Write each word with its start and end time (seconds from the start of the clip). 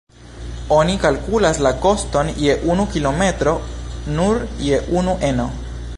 Oni 0.77 0.95
kalkulas 1.03 1.59
la 1.67 1.73
koston 1.83 2.33
je 2.45 2.57
unu 2.71 2.87
kilometro 2.97 3.53
nur 4.19 4.45
je 4.71 4.85
unu 5.03 5.19
eno. 5.33 5.51